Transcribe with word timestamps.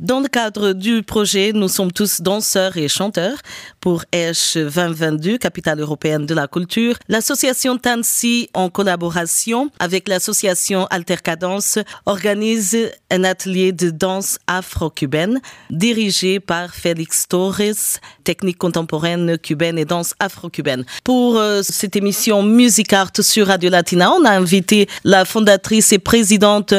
Dans 0.00 0.20
le 0.20 0.28
cadre 0.28 0.72
du 0.72 1.02
projet, 1.02 1.52
nous 1.52 1.68
sommes 1.68 1.92
tous 1.92 2.22
danseurs 2.22 2.78
et 2.78 2.88
chanteurs 2.88 3.36
pour 3.80 4.02
Esch 4.12 4.56
2022, 4.56 5.36
capitale 5.36 5.78
européenne 5.78 6.24
de 6.24 6.32
la 6.32 6.48
culture. 6.48 6.96
L'association 7.08 7.76
Tansi, 7.76 8.48
en 8.54 8.70
collaboration 8.70 9.70
avec 9.78 10.08
l'association 10.08 10.86
Altercadence, 10.86 11.78
organise 12.06 12.78
un 13.10 13.24
atelier 13.24 13.72
de 13.72 13.90
danse 13.90 14.38
afro-cubaine 14.46 15.38
dirigé 15.68 16.40
par 16.40 16.74
Félix 16.74 17.28
Torres, 17.28 17.98
technique 18.24 18.56
contemporaine 18.56 19.36
cubaine 19.36 19.78
et 19.78 19.84
danse 19.84 20.14
afro-cubaine. 20.18 20.86
Pour 21.04 21.36
euh, 21.36 21.60
cette 21.62 21.94
émission 21.94 22.42
Music 22.42 22.90
Art 22.94 23.12
sur 23.20 23.48
Radio 23.48 23.68
Latina, 23.68 24.10
on 24.12 24.24
a 24.24 24.30
invité 24.30 24.88
la 25.04 25.26
fondatrice 25.26 25.92
et 25.92 25.98
présidente 25.98 26.72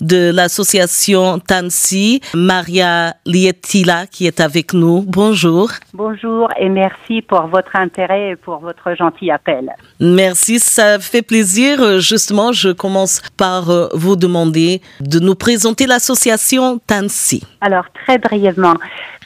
de 0.00 0.30
l'association 0.30 1.40
Tansi, 1.40 2.20
Marie 2.34 2.67
Maria 2.68 3.14
Lietila 3.24 4.06
qui 4.06 4.26
est 4.26 4.40
avec 4.40 4.74
nous. 4.74 5.02
Bonjour. 5.06 5.70
Bonjour 5.94 6.50
et 6.60 6.68
merci 6.68 7.22
pour 7.22 7.46
votre 7.46 7.74
intérêt 7.76 8.32
et 8.32 8.36
pour 8.36 8.58
votre 8.58 8.94
gentil 8.94 9.30
appel. 9.30 9.70
Merci, 10.00 10.58
ça 10.58 10.98
fait 10.98 11.22
plaisir. 11.22 11.98
Justement, 11.98 12.52
je 12.52 12.68
commence 12.68 13.22
par 13.38 13.70
euh, 13.70 13.88
vous 13.94 14.16
demander 14.16 14.82
de 15.00 15.18
nous 15.18 15.34
présenter 15.34 15.86
l'association 15.86 16.78
Tansi. 16.86 17.42
Alors, 17.62 17.86
très 18.04 18.18
brièvement, 18.18 18.74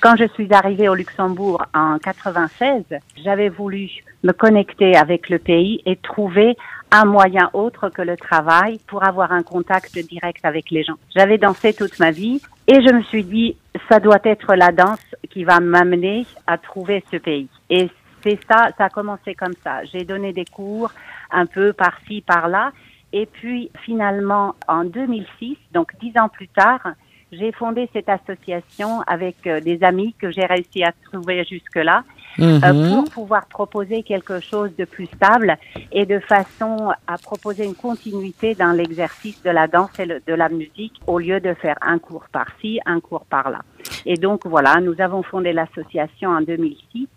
quand 0.00 0.14
je 0.16 0.28
suis 0.34 0.52
arrivée 0.52 0.88
au 0.88 0.94
Luxembourg 0.94 1.64
en 1.74 1.98
96, 1.98 2.84
j'avais 3.24 3.48
voulu 3.48 3.90
me 4.22 4.32
connecter 4.32 4.96
avec 4.96 5.28
le 5.30 5.40
pays 5.40 5.82
et 5.84 5.96
trouver 5.96 6.56
un 6.92 7.06
moyen 7.06 7.48
autre 7.54 7.88
que 7.88 8.02
le 8.02 8.16
travail 8.16 8.78
pour 8.86 9.02
avoir 9.02 9.32
un 9.32 9.42
contact 9.42 9.98
direct 9.98 10.44
avec 10.44 10.70
les 10.70 10.84
gens. 10.84 10.96
J'avais 11.16 11.38
dansé 11.38 11.72
toute 11.72 11.98
ma 11.98 12.10
vie 12.10 12.40
et 12.68 12.74
je 12.74 12.92
me 12.92 13.02
suis 13.04 13.24
dit, 13.24 13.56
ça 13.88 13.98
doit 13.98 14.20
être 14.24 14.54
la 14.54 14.70
danse 14.70 15.00
qui 15.30 15.44
va 15.44 15.58
m'amener 15.58 16.26
à 16.46 16.58
trouver 16.58 17.02
ce 17.10 17.16
pays. 17.16 17.48
Et 17.70 17.88
c'est 18.22 18.38
ça, 18.48 18.68
ça 18.76 18.84
a 18.84 18.88
commencé 18.90 19.34
comme 19.34 19.54
ça. 19.64 19.84
J'ai 19.84 20.04
donné 20.04 20.32
des 20.34 20.44
cours 20.44 20.92
un 21.30 21.46
peu 21.46 21.72
par-ci, 21.72 22.20
par-là. 22.20 22.72
Et 23.14 23.26
puis 23.26 23.70
finalement, 23.84 24.54
en 24.68 24.84
2006, 24.84 25.56
donc 25.72 25.92
dix 26.00 26.12
ans 26.18 26.28
plus 26.28 26.48
tard, 26.48 26.92
j'ai 27.32 27.52
fondé 27.52 27.88
cette 27.94 28.10
association 28.10 29.00
avec 29.06 29.46
euh, 29.46 29.60
des 29.60 29.82
amis 29.82 30.14
que 30.18 30.30
j'ai 30.30 30.44
réussi 30.44 30.84
à 30.84 30.92
trouver 31.10 31.44
jusque-là 31.44 32.04
euh, 32.40 32.72
mhm. 32.72 32.94
pour 32.94 33.10
pouvoir 33.10 33.46
proposer 33.46 34.02
quelque 34.02 34.40
chose 34.40 34.70
de 34.76 34.84
plus 34.84 35.06
stable 35.06 35.56
et 35.90 36.06
de 36.06 36.18
façon 36.18 36.92
à 37.06 37.18
proposer 37.18 37.64
une 37.64 37.74
continuité 37.74 38.54
dans 38.54 38.72
l'exercice 38.72 39.42
de 39.42 39.50
la 39.50 39.66
danse 39.66 39.98
et 39.98 40.06
de 40.06 40.34
la 40.34 40.48
musique 40.48 40.94
au 41.06 41.18
lieu 41.18 41.40
de 41.40 41.54
faire 41.54 41.76
un 41.82 41.98
cours 41.98 42.26
par-ci, 42.32 42.80
un 42.86 43.00
cours 43.00 43.26
par-là. 43.26 43.60
Et 44.06 44.16
donc 44.16 44.46
voilà, 44.46 44.80
nous 44.80 44.94
avons 44.98 45.22
fondé 45.22 45.52
l'association 45.52 46.30
en 46.30 46.40
2006 46.40 47.08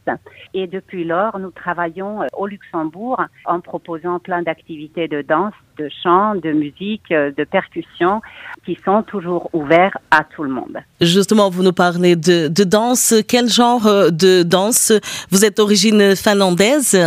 et 0.53 0.67
depuis 0.67 1.03
lors, 1.03 1.37
nous 1.39 1.51
travaillons 1.51 2.21
euh, 2.21 2.27
au 2.33 2.47
Luxembourg 2.47 3.21
en 3.45 3.59
proposant 3.59 4.19
plein 4.19 4.41
d'activités 4.41 5.07
de 5.07 5.21
danse, 5.21 5.53
de 5.77 5.89
chant, 6.03 6.35
de 6.35 6.51
musique, 6.51 7.11
euh, 7.11 7.31
de 7.35 7.43
percussion 7.43 8.21
qui 8.65 8.77
sont 8.85 9.03
toujours 9.03 9.49
ouverts 9.53 9.97
à 10.11 10.23
tout 10.23 10.43
le 10.43 10.49
monde. 10.49 10.77
Justement, 11.01 11.49
vous 11.49 11.63
nous 11.63 11.73
parlez 11.73 12.15
de, 12.15 12.47
de 12.47 12.63
danse. 12.63 13.15
Quel 13.27 13.49
genre 13.49 13.87
euh, 13.87 14.09
de 14.09 14.43
danse? 14.43 14.91
Vous 15.31 15.43
êtes 15.43 15.57
d'origine 15.57 16.15
finlandaise? 16.15 16.97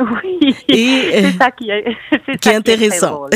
Oui, 0.00 0.35
c'est 0.68 1.30
ça 1.32 1.50
qui 1.50 1.70
est, 1.70 1.96
qui 2.40 2.48
est 2.48 2.54
intéressant. 2.54 3.26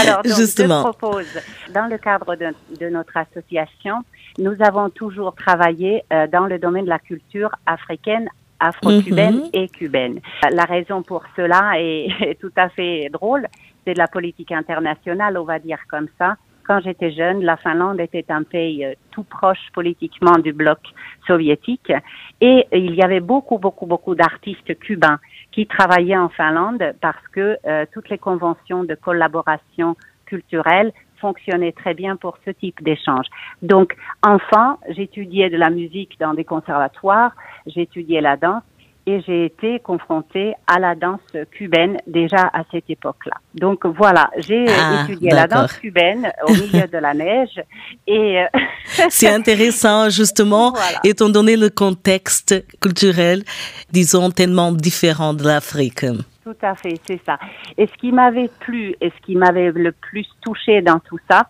Alors, 0.00 0.22
donc, 0.22 0.36
Justement. 0.36 0.78
je 0.78 0.88
propose, 0.88 1.38
dans 1.74 1.86
le 1.86 1.98
cadre 1.98 2.36
de, 2.36 2.48
de 2.78 2.88
notre 2.88 3.16
association, 3.16 3.96
nous 4.38 4.56
avons 4.60 4.90
toujours 4.90 5.34
travaillé 5.34 6.02
euh, 6.12 6.26
dans 6.26 6.46
le 6.46 6.58
domaine 6.58 6.84
de 6.84 6.90
la 6.90 6.98
culture 6.98 7.50
africaine 7.66 8.28
afro-cubaine 8.60 9.36
mhm. 9.36 9.50
et 9.52 9.68
cubaine. 9.68 10.20
La 10.50 10.64
raison 10.64 11.02
pour 11.02 11.24
cela 11.36 11.72
est, 11.78 12.38
tout 12.40 12.52
à 12.56 12.68
fait 12.68 13.08
drôle, 13.10 13.46
c'est 13.84 13.94
de 13.94 13.98
la 13.98 14.08
politique 14.08 14.52
internationale, 14.52 15.38
on 15.38 15.44
va 15.44 15.58
dire 15.58 15.78
comme 15.88 16.08
ça. 16.18 16.36
Quand 16.66 16.80
j'étais 16.84 17.10
jeune, 17.10 17.42
la 17.42 17.56
Finlande 17.56 18.00
était 18.00 18.26
un 18.28 18.44
pays 18.44 18.84
euh, 18.84 18.94
tout 19.10 19.24
proche 19.24 19.58
politiquement 19.72 20.38
du 20.38 20.52
bloc 20.52 20.78
soviétique 21.26 21.92
et 22.40 22.66
il 22.72 22.94
y 22.94 23.02
avait 23.02 23.20
beaucoup, 23.20 23.58
beaucoup, 23.58 23.86
beaucoup 23.86 24.14
d'artistes 24.14 24.78
cubains 24.78 25.18
qui 25.52 25.66
travaillaient 25.66 26.16
en 26.16 26.28
Finlande 26.28 26.94
parce 27.00 27.26
que 27.32 27.56
euh, 27.66 27.84
toutes 27.92 28.08
les 28.08 28.18
conventions 28.18 28.84
de 28.84 28.94
collaboration 28.94 29.96
culturelle 30.26 30.92
fonctionnait 31.20 31.72
très 31.72 31.94
bien 31.94 32.16
pour 32.16 32.38
ce 32.44 32.50
type 32.50 32.82
d'échange. 32.82 33.26
Donc, 33.62 33.94
enfant, 34.22 34.78
j'étudiais 34.88 35.50
de 35.50 35.56
la 35.56 35.70
musique 35.70 36.18
dans 36.18 36.34
des 36.34 36.44
conservatoires, 36.44 37.32
j'étudiais 37.66 38.20
la 38.20 38.36
danse 38.36 38.62
et 39.10 39.22
j'ai 39.26 39.44
été 39.46 39.80
confrontée 39.80 40.54
à 40.66 40.78
la 40.78 40.94
danse 40.94 41.20
cubaine 41.50 41.96
déjà 42.06 42.48
à 42.52 42.62
cette 42.70 42.88
époque-là. 42.88 43.36
Donc 43.54 43.84
voilà, 43.86 44.30
j'ai 44.38 44.66
ah, 44.68 45.02
étudié 45.02 45.30
la 45.30 45.46
danse 45.46 45.72
cubaine 45.78 46.30
au 46.46 46.52
milieu 46.52 46.86
de 46.86 46.98
la 46.98 47.12
neige 47.14 47.60
et 48.06 48.40
euh, 48.40 48.46
c'est 49.08 49.28
intéressant 49.28 50.10
justement 50.10 50.74
étant 51.02 51.28
donné 51.28 51.56
le 51.56 51.70
contexte 51.70 52.54
culturel 52.80 53.42
disons 53.90 54.30
tellement 54.30 54.70
différent 54.72 55.34
de 55.34 55.44
l'Afrique. 55.44 56.06
Tout 56.44 56.56
à 56.62 56.74
fait, 56.74 56.94
c'est 57.06 57.20
ça. 57.26 57.38
Et 57.76 57.86
ce 57.86 57.92
qui 57.94 58.12
m'avait 58.12 58.50
plu 58.60 58.94
et 59.00 59.10
ce 59.10 59.26
qui 59.26 59.34
m'avait 59.36 59.72
le 59.72 59.92
plus 59.92 60.26
touché 60.40 60.82
dans 60.82 61.00
tout 61.00 61.18
ça, 61.28 61.46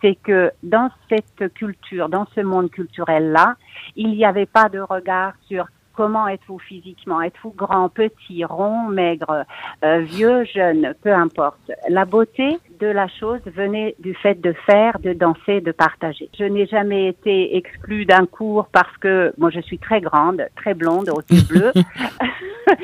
c'est 0.00 0.16
que 0.22 0.52
dans 0.62 0.90
cette 1.08 1.52
culture, 1.54 2.08
dans 2.08 2.26
ce 2.34 2.40
monde 2.40 2.70
culturel-là, 2.70 3.56
il 3.96 4.10
n'y 4.10 4.24
avait 4.24 4.46
pas 4.46 4.68
de 4.68 4.78
regard 4.78 5.32
sur 5.48 5.66
comment 5.98 6.28
êtes-vous 6.28 6.60
physiquement? 6.60 7.20
Êtes-vous 7.22 7.50
grand, 7.50 7.88
petit, 7.88 8.44
rond, 8.44 8.84
maigre, 8.84 9.44
euh, 9.84 9.98
vieux, 9.98 10.44
jeune, 10.44 10.94
peu 11.02 11.12
importe. 11.12 11.72
La 11.88 12.04
beauté 12.04 12.56
de 12.78 12.86
la 12.86 13.08
chose 13.08 13.40
venait 13.46 13.96
du 13.98 14.14
fait 14.14 14.40
de 14.40 14.52
faire, 14.64 15.00
de 15.00 15.12
danser, 15.12 15.60
de 15.60 15.72
partager. 15.72 16.30
Je 16.38 16.44
n'ai 16.44 16.66
jamais 16.66 17.08
été 17.08 17.56
exclue 17.56 18.04
d'un 18.04 18.26
cours 18.26 18.68
parce 18.68 18.96
que 18.98 19.34
moi 19.38 19.50
je 19.50 19.58
suis 19.58 19.78
très 19.78 20.00
grande, 20.00 20.46
très 20.54 20.74
blonde, 20.74 21.10
aux 21.10 21.34
yeux 21.34 21.42
bleus. 21.48 21.72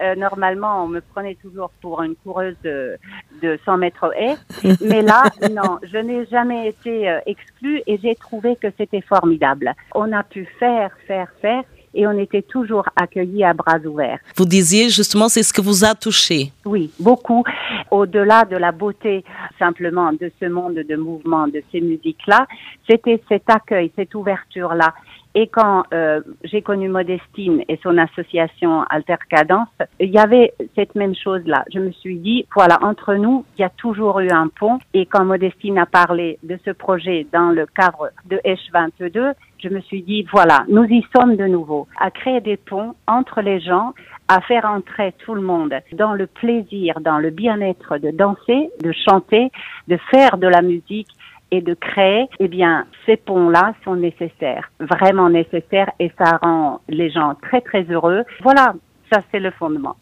Euh, 0.00 0.14
normalement, 0.14 0.84
on 0.84 0.86
me 0.86 1.00
prenait 1.00 1.34
toujours 1.34 1.70
pour 1.80 2.02
une 2.02 2.14
coureuse 2.14 2.54
de, 2.62 2.96
de 3.42 3.58
100 3.64 3.78
mètres 3.78 4.12
haies. 4.16 4.36
Mais 4.80 5.02
là, 5.02 5.24
non, 5.50 5.80
je 5.82 5.98
n'ai 5.98 6.24
jamais 6.26 6.68
été 6.68 7.10
euh, 7.10 7.18
exclue 7.26 7.82
et 7.84 7.98
j'ai 7.98 8.14
trouvé 8.14 8.54
que 8.54 8.68
c'était 8.78 9.00
formidable. 9.00 9.74
On 9.96 10.12
a 10.12 10.22
pu 10.22 10.46
faire, 10.60 10.92
faire, 11.08 11.28
faire 11.42 11.64
et 11.94 12.06
on 12.06 12.18
était 12.18 12.42
toujours 12.42 12.84
accueillis 12.96 13.44
à 13.44 13.54
bras 13.54 13.78
ouverts. 13.78 14.18
Vous 14.36 14.44
disiez 14.44 14.88
justement, 14.88 15.28
c'est 15.28 15.42
ce 15.42 15.52
que 15.52 15.60
vous 15.60 15.84
a 15.84 15.94
touché. 15.94 16.52
Oui, 16.64 16.90
beaucoup. 16.98 17.44
Au-delà 17.90 18.44
de 18.44 18.56
la 18.56 18.72
beauté 18.72 19.24
simplement 19.58 20.12
de 20.12 20.30
ce 20.40 20.46
monde 20.46 20.74
de 20.74 20.96
mouvement, 20.96 21.48
de 21.48 21.62
ces 21.72 21.80
musiques-là, 21.80 22.46
c'était 22.88 23.20
cet 23.28 23.48
accueil, 23.48 23.90
cette 23.96 24.14
ouverture-là. 24.14 24.94
Et 25.34 25.46
quand 25.46 25.84
euh, 25.92 26.20
j'ai 26.42 26.62
connu 26.62 26.88
Modestine 26.88 27.62
et 27.68 27.78
son 27.82 27.96
association 27.98 28.82
Altercadence, 28.90 29.68
il 30.00 30.10
y 30.10 30.18
avait 30.18 30.52
cette 30.74 30.94
même 30.94 31.14
chose-là. 31.14 31.64
Je 31.72 31.78
me 31.78 31.92
suis 31.92 32.16
dit, 32.16 32.46
voilà, 32.54 32.78
entre 32.82 33.14
nous, 33.14 33.44
il 33.56 33.60
y 33.60 33.64
a 33.64 33.68
toujours 33.68 34.20
eu 34.20 34.30
un 34.30 34.48
pont. 34.48 34.78
Et 34.94 35.06
quand 35.06 35.24
Modestine 35.24 35.78
a 35.78 35.86
parlé 35.86 36.38
de 36.42 36.58
ce 36.64 36.70
projet 36.70 37.26
dans 37.32 37.50
le 37.50 37.66
cadre 37.66 38.10
de 38.24 38.40
H22, 38.44 39.34
je 39.62 39.68
me 39.68 39.80
suis 39.80 40.02
dit, 40.02 40.26
voilà, 40.32 40.64
nous 40.68 40.84
y 40.84 41.04
sommes 41.14 41.36
de 41.36 41.46
nouveau, 41.46 41.88
à 41.98 42.10
créer 42.10 42.40
des 42.40 42.56
ponts 42.56 42.94
entre 43.06 43.40
les 43.40 43.60
gens, 43.60 43.92
à 44.28 44.40
faire 44.40 44.64
entrer 44.66 45.14
tout 45.24 45.34
le 45.34 45.40
monde 45.40 45.74
dans 45.92 46.14
le 46.14 46.26
plaisir, 46.26 47.00
dans 47.00 47.18
le 47.18 47.30
bien-être 47.30 47.98
de 47.98 48.10
danser, 48.10 48.70
de 48.82 48.92
chanter, 48.92 49.50
de 49.88 49.96
faire 50.10 50.36
de 50.36 50.46
la 50.46 50.62
musique 50.62 51.08
et 51.50 51.60
de 51.62 51.74
créer, 51.74 52.26
eh 52.40 52.48
bien, 52.48 52.84
ces 53.06 53.16
ponts-là 53.16 53.74
sont 53.84 53.96
nécessaires, 53.96 54.70
vraiment 54.80 55.30
nécessaires, 55.30 55.90
et 55.98 56.12
ça 56.18 56.38
rend 56.42 56.80
les 56.88 57.10
gens 57.10 57.34
très 57.42 57.62
très 57.62 57.84
heureux. 57.84 58.22
Voilà, 58.42 58.74
ça 59.10 59.22
c'est 59.30 59.40
le 59.40 59.50
fondement. 59.52 59.96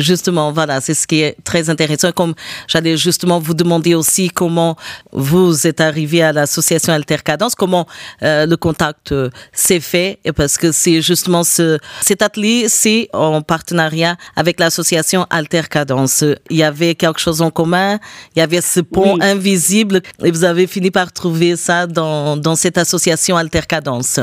Justement, 0.00 0.52
voilà, 0.52 0.80
c'est 0.80 0.94
ce 0.94 1.06
qui 1.06 1.20
est 1.20 1.36
très 1.44 1.70
intéressant. 1.70 2.12
Comme 2.12 2.34
j'allais 2.66 2.96
justement 2.96 3.38
vous 3.38 3.54
demander 3.54 3.94
aussi 3.94 4.28
comment 4.28 4.76
vous 5.12 5.66
êtes 5.66 5.80
arrivé 5.80 6.22
à 6.22 6.32
l'association 6.32 6.92
Altercadence, 6.92 7.54
comment 7.54 7.86
euh, 8.22 8.46
le 8.46 8.56
contact 8.56 9.12
euh, 9.12 9.30
s'est 9.52 9.80
fait, 9.80 10.18
parce 10.36 10.56
que 10.56 10.72
c'est 10.72 11.00
justement 11.02 11.44
ce, 11.44 11.78
cet 12.00 12.22
atelier, 12.22 12.68
c'est 12.68 13.08
en 13.12 13.42
partenariat 13.42 14.16
avec 14.36 14.60
l'association 14.60 15.26
Altercadence. 15.30 16.24
Il 16.50 16.56
y 16.56 16.62
avait 16.62 16.94
quelque 16.94 17.20
chose 17.20 17.42
en 17.42 17.50
commun, 17.50 17.98
il 18.34 18.40
y 18.40 18.42
avait 18.42 18.60
ce 18.60 18.80
pont 18.80 19.20
invisible, 19.20 20.00
et 20.22 20.30
vous 20.30 20.44
avez 20.44 20.66
fini 20.66 20.90
par 20.90 21.12
trouver 21.12 21.56
ça 21.56 21.86
dans, 21.86 22.36
dans 22.36 22.56
cette 22.56 22.78
association 22.78 23.36
Altercadence. 23.36 24.20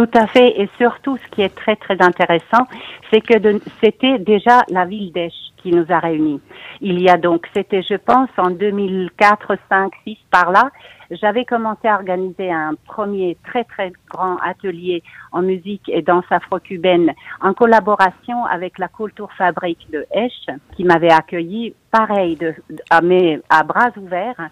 Tout 0.00 0.18
à 0.18 0.26
fait. 0.26 0.58
Et 0.58 0.66
surtout, 0.78 1.18
ce 1.18 1.30
qui 1.30 1.42
est 1.42 1.54
très, 1.54 1.76
très 1.76 2.00
intéressant, 2.00 2.66
c'est 3.10 3.20
que 3.20 3.34
c'était 3.82 4.18
déjà 4.18 4.62
la 4.70 4.86
ville 4.86 5.12
d'Esch 5.12 5.34
qui 5.58 5.72
nous 5.72 5.84
a 5.90 5.98
réunis. 5.98 6.40
Il 6.80 7.02
y 7.02 7.10
a 7.10 7.18
donc, 7.18 7.46
c'était, 7.54 7.82
je 7.82 7.96
pense, 7.96 8.30
en 8.38 8.48
2004, 8.48 9.58
5, 9.68 9.92
6, 10.04 10.16
par 10.30 10.52
là, 10.52 10.70
j'avais 11.10 11.44
commencé 11.44 11.86
à 11.86 11.96
organiser 11.96 12.50
un 12.50 12.72
premier 12.86 13.36
très, 13.44 13.64
très 13.64 13.92
grand 14.08 14.38
atelier 14.38 15.02
en 15.32 15.42
musique 15.42 15.86
et 15.90 16.00
danse 16.00 16.24
afro-cubaine 16.30 17.12
en 17.42 17.52
collaboration 17.52 18.46
avec 18.46 18.78
la 18.78 18.88
Culture 18.88 19.28
Fabrique 19.36 19.86
de 19.92 20.06
Esch, 20.12 20.46
qui 20.76 20.84
m'avait 20.84 21.12
accueilli, 21.12 21.74
pareil, 21.90 22.36
de, 22.36 22.54
à, 22.88 23.02
mes, 23.02 23.38
à 23.50 23.64
bras 23.64 23.90
ouverts. 23.98 24.48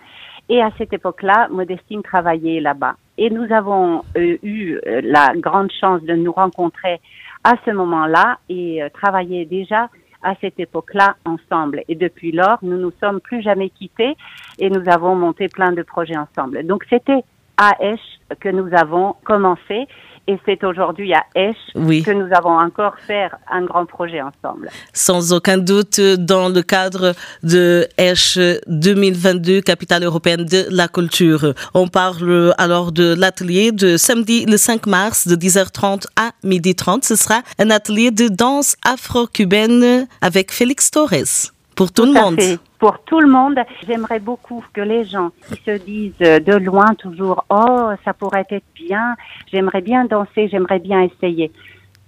Et 0.50 0.60
à 0.60 0.70
cette 0.76 0.92
époque-là, 0.92 1.48
Modestine 1.50 2.02
travaillait 2.02 2.60
là-bas. 2.60 2.96
Et 3.18 3.30
nous 3.30 3.52
avons 3.52 4.04
euh, 4.16 4.38
eu 4.44 4.78
euh, 4.86 5.00
la 5.02 5.32
grande 5.36 5.72
chance 5.72 6.02
de 6.02 6.14
nous 6.14 6.30
rencontrer 6.30 7.00
à 7.42 7.54
ce 7.66 7.72
moment-là 7.72 8.38
et 8.48 8.80
euh, 8.80 8.88
travailler 8.90 9.44
déjà 9.44 9.90
à 10.22 10.34
cette 10.40 10.58
époque-là 10.60 11.16
ensemble. 11.24 11.82
Et 11.88 11.96
depuis 11.96 12.30
lors, 12.30 12.58
nous 12.62 12.78
nous 12.78 12.92
sommes 13.00 13.20
plus 13.20 13.42
jamais 13.42 13.70
quittés 13.70 14.16
et 14.58 14.70
nous 14.70 14.88
avons 14.88 15.16
monté 15.16 15.48
plein 15.48 15.72
de 15.72 15.82
projets 15.82 16.16
ensemble. 16.16 16.64
Donc 16.64 16.84
c'était 16.88 17.24
à 17.58 17.74
Esch 17.80 18.00
que 18.40 18.48
nous 18.48 18.68
avons 18.74 19.14
commencé 19.24 19.86
et 20.28 20.38
c'est 20.44 20.62
aujourd'hui 20.62 21.14
à 21.14 21.24
Esch 21.34 21.56
que 21.74 22.12
nous 22.12 22.28
avons 22.34 22.58
encore 22.58 22.94
fait 23.06 23.30
un 23.50 23.64
grand 23.64 23.86
projet 23.86 24.20
ensemble. 24.20 24.68
Sans 24.92 25.32
aucun 25.32 25.56
doute, 25.56 26.00
dans 26.00 26.50
le 26.50 26.60
cadre 26.60 27.14
de 27.42 27.88
Esch 27.96 28.38
2022, 28.66 29.62
capitale 29.62 30.04
européenne 30.04 30.44
de 30.44 30.66
la 30.70 30.86
culture. 30.86 31.54
On 31.72 31.88
parle 31.88 32.54
alors 32.58 32.92
de 32.92 33.14
l'atelier 33.18 33.72
de 33.72 33.96
samedi 33.96 34.44
le 34.44 34.58
5 34.58 34.86
mars 34.86 35.26
de 35.26 35.34
10h30 35.34 36.04
à 36.16 36.32
12h30. 36.44 37.04
Ce 37.04 37.16
sera 37.16 37.40
un 37.58 37.70
atelier 37.70 38.10
de 38.10 38.28
danse 38.28 38.76
afro-cubaine 38.84 40.06
avec 40.20 40.52
Félix 40.52 40.90
Torres 40.90 41.52
pour 41.74 41.90
tout, 41.90 42.04
le 42.04 42.12
monde. 42.12 42.38
Pour 42.78 43.00
tout 43.00 43.20
le 43.20 43.28
monde, 43.28 43.58
j'aimerais 43.86 44.20
beaucoup 44.20 44.64
que 44.72 44.80
les 44.80 45.04
gens 45.04 45.30
qui 45.48 45.56
se 45.62 45.78
disent 45.78 46.18
de 46.18 46.56
loin 46.56 46.94
toujours 46.94 47.44
oh 47.50 47.90
ça 48.04 48.12
pourrait 48.12 48.46
être 48.50 48.64
bien, 48.74 49.16
j'aimerais 49.50 49.80
bien 49.80 50.04
danser, 50.04 50.48
j'aimerais 50.48 50.78
bien 50.78 51.02
essayer. 51.02 51.50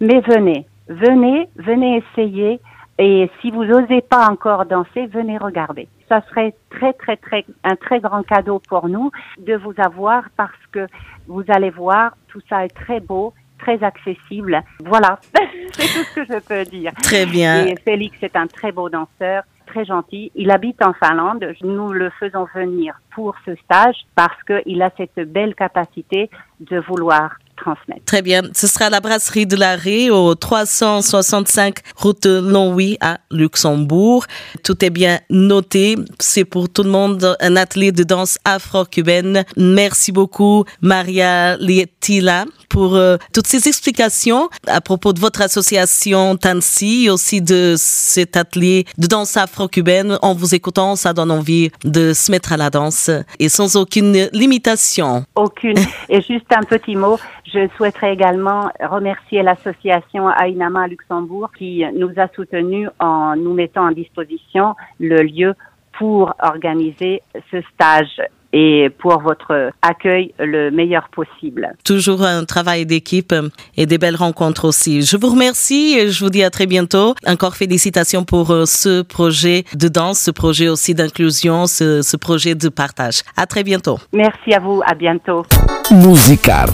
Mais 0.01 0.21
venez, 0.21 0.67
venez, 0.89 1.49
venez 1.57 2.03
essayer 2.03 2.61
et 2.99 3.31
si 3.41 3.51
vous 3.51 3.65
n'osez 3.65 4.03
pas 4.03 4.29
encore 4.29 4.67
danser, 4.67 5.07
venez 5.07 5.39
regarder. 5.39 5.89
Ça 6.09 6.23
serait 6.29 6.55
très 6.71 6.93
très 6.93 7.17
très 7.17 7.45
un 7.65 7.75
très 7.75 7.99
grand 7.99 8.23
cadeau 8.23 8.61
pour 8.69 8.89
nous 8.89 9.11
de 9.39 9.55
vous 9.55 9.75
avoir 9.79 10.25
parce 10.37 10.67
que 10.71 10.87
vous 11.27 11.45
allez 11.49 11.71
voir 11.71 12.17
tout 12.29 12.41
ça 12.49 12.65
est 12.65 12.75
très 12.75 13.01
beau 13.01 13.33
très 13.59 13.83
accessible. 13.83 14.63
Voilà, 14.85 15.19
c'est 15.73 15.87
tout 15.87 16.05
ce 16.05 16.15
que 16.15 16.25
je 16.25 16.39
peux 16.41 16.65
dire. 16.65 16.93
Très 17.03 17.27
bien. 17.27 17.67
Et 17.67 17.77
Félix 17.77 18.17
est 18.23 18.37
un 18.37 18.47
très 18.47 18.73
beau 18.73 18.89
danseur 18.89 19.43
très 19.71 19.85
gentil. 19.85 20.31
Il 20.35 20.51
habite 20.51 20.83
en 20.83 20.93
Finlande. 20.93 21.45
Nous 21.63 21.93
le 21.93 22.11
faisons 22.19 22.47
venir 22.55 23.01
pour 23.15 23.35
ce 23.45 23.55
stage 23.65 23.97
parce 24.15 24.37
qu'il 24.45 24.83
a 24.83 24.91
cette 24.97 25.31
belle 25.31 25.55
capacité 25.55 26.31
de 26.61 26.79
vouloir 26.79 27.37
transmettre. 27.57 28.05
Très 28.05 28.23
bien. 28.23 28.43
Ce 28.55 28.67
sera 28.67 28.91
la 28.91 29.01
brasserie 29.01 29.47
de 29.47 29.57
l'arrêt 29.57 30.11
au 30.11 30.35
365 30.35 31.79
route 31.97 32.27
Longwy 32.27 32.97
à 33.01 33.19
Luxembourg. 33.31 34.25
Tout 34.65 34.85
est 34.85 34.91
bien 34.91 35.21
noté. 35.29 35.97
C'est 36.19 36.45
pour 36.45 36.69
tout 36.69 36.83
le 36.83 36.91
monde 36.91 37.37
un 37.41 37.57
atelier 37.57 37.93
de 37.93 38.03
danse 38.03 38.39
afro-cubaine. 38.45 39.45
Merci 39.57 40.13
beaucoup, 40.13 40.65
Maria 40.81 41.57
Lietila, 42.01 42.45
pour 42.69 42.95
euh, 42.95 43.17
toutes 43.35 43.47
ces 43.47 43.69
explications 43.69 44.49
à 44.67 44.81
propos 44.81 45.13
de 45.13 45.21
votre 45.21 45.43
association 45.43 46.37
Tansi 46.37 47.07
et 47.07 47.11
aussi 47.11 47.43
de 47.43 47.75
cet 47.77 48.37
atelier 48.37 48.85
de 48.99 49.07
danse 49.07 49.37
afro-cubaine. 49.37 50.19
En 50.23 50.35
vous 50.35 50.55
écoutant, 50.55 50.97
ça 50.97 51.13
donne 51.13 51.31
envie 51.31 51.71
de 51.85 52.13
se 52.13 52.31
mettre 52.31 52.53
à 52.53 52.57
la 52.57 52.71
danse 52.71 53.11
et 53.39 53.49
sans 53.49 53.77
aucune 53.77 54.29
limitation. 54.33 55.25
Aucune. 55.35 55.77
Et 56.09 56.21
juste 56.23 56.53
un 56.53 56.63
petit 56.63 56.97
mot. 56.97 57.19
Je 57.53 57.69
souhaiterais 57.77 58.13
également 58.13 58.71
remercier 58.81 59.43
l'association 59.43 60.29
Ainama 60.29 60.87
Luxembourg 60.89 61.51
qui 61.57 61.85
nous 61.95 62.11
a 62.17 62.29
soutenus 62.35 62.89
en 62.99 63.37
nous 63.37 63.55
mettant 63.55 63.87
à 63.87 63.95
disposition 63.95 64.75
le 64.99 65.23
lieu 65.23 65.55
pour 65.99 66.33
organiser 66.43 67.23
ce 67.51 67.61
stage 67.75 68.21
et 68.53 68.91
pour 68.99 69.21
votre 69.21 69.71
accueil 69.83 70.33
le 70.39 70.71
meilleur 70.71 71.09
possible. 71.11 71.75
Toujours 71.85 72.23
un 72.23 72.45
travail 72.45 72.87
d'équipe 72.87 73.35
et 73.77 73.87
des 73.87 73.99
belles 73.99 74.17
rencontres 74.17 74.67
aussi. 74.67 75.03
Je 75.03 75.17
vous 75.17 75.31
remercie 75.31 75.97
et 75.99 76.11
je 76.11 76.25
vous 76.25 76.31
dis 76.31 76.43
à 76.43 76.51
très 76.51 76.67
bientôt. 76.67 77.15
Encore 77.27 77.57
félicitations 77.57 78.25
pour 78.25 78.51
euh, 78.51 78.65
ce 78.67 79.03
projet 79.03 79.65
de 79.75 79.89
danse, 79.89 80.21
ce 80.21 80.31
projet 80.31 80.69
aussi 80.69 80.95
d'inclusion, 80.95 81.67
ce, 81.67 82.03
ce, 82.03 82.17
projet 82.17 82.55
de 82.55 82.69
partage. 82.69 83.23
À 83.37 83.47
très 83.47 83.65
bientôt. 83.65 83.99
Merci 84.13 84.53
à 84.53 84.61
vous. 84.61 84.83
À 84.87 84.95
bientôt. 84.95 85.45
Musicart. 85.91 86.69